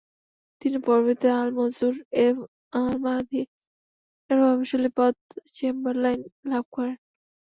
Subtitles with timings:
[0.61, 1.93] তিনি পরবর্তীতে আল-মনসূর
[2.21, 2.35] এব
[2.77, 4.35] আল-মাহদী এর
[4.39, 5.13] প্রভাবশালী পদ
[5.55, 6.19] চেম্বারলাইন
[6.49, 6.97] লাভ করেন।